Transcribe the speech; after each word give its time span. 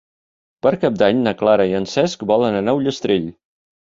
Per 0.65 0.71
Cap 0.83 0.95
d'Any 1.01 1.19
na 1.27 1.33
Clara 1.41 1.67
i 1.73 1.77
en 1.81 1.85
Cesc 1.93 2.25
volen 2.31 2.57
anar 2.61 2.75
a 2.75 2.79
Ullastrell. 2.81 3.29